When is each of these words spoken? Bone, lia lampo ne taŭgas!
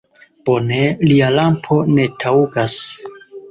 Bone, 0.47 0.79
lia 1.11 1.29
lampo 1.35 1.79
ne 1.93 2.09
taŭgas! 2.25 2.77